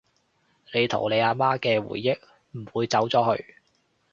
[0.73, 2.17] 你同你阿媽嘅回憶
[2.53, 3.55] 唔會走咗去